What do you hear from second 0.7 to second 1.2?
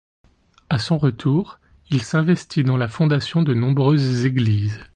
À son